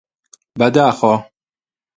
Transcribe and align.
بەداخەوە! 0.59 1.15